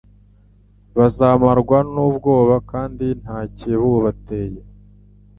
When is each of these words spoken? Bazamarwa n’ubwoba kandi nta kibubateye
Bazamarwa 0.97 1.77
n’ubwoba 1.93 2.55
kandi 2.71 3.05
nta 3.21 3.39
kibubateye 3.55 4.59